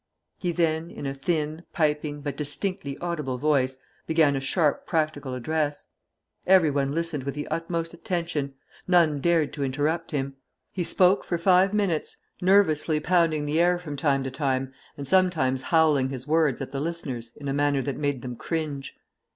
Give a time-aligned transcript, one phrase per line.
[0.39, 3.77] He then, in a thin, piping, but distinctly audible voice,
[4.07, 5.89] began a sharp practical address.
[6.47, 8.55] Everyone listened with the utmost attention;
[8.87, 10.37] none dared to interrupt him.
[10.71, 15.61] He spoke for five minutes, nervously pounding the air from time to time, and sometimes
[15.61, 18.95] howling his words at the listeners in a manner that made them cringe.